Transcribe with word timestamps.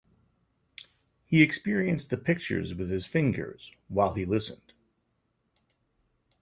He 1.27 1.43
experienced 1.43 2.09
the 2.09 2.17
pictures 2.17 2.73
with 2.73 2.89
his 2.89 3.05
fingers 3.05 3.71
while 3.87 4.15
he 4.15 4.25
listened. 4.25 4.73